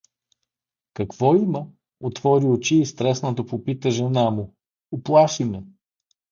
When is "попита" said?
3.45-3.91